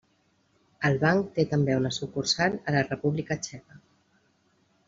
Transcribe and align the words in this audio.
El 0.89 0.97
Banc 1.03 1.29
té 1.35 1.45
també 1.51 1.77
una 1.81 1.93
sucursal 1.97 2.57
a 2.73 2.75
la 2.77 2.83
República 2.89 3.41
Txeca. 3.45 3.79